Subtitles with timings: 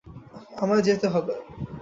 [0.57, 1.33] আমায় যেতে হবে।